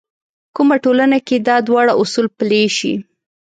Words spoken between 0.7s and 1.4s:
ټولنه کې